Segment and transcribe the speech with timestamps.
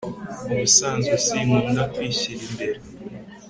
[0.51, 2.79] ubusanzwe sinkunda kwishyira imbere